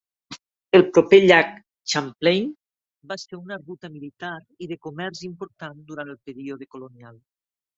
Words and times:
El 0.77 0.83
proper 0.93 1.19
llac 1.31 1.51
Champlain 1.93 2.47
va 3.11 3.19
ser 3.25 3.39
una 3.41 3.59
ruta 3.67 3.93
militar 3.99 4.33
i 4.67 4.71
de 4.73 4.79
comerç 4.87 5.23
important 5.31 5.81
durant 5.93 6.15
el 6.17 6.21
període 6.31 6.71
colonial. 6.77 7.17